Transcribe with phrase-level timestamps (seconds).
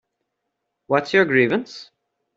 [0.87, 1.91] What’s your grievance?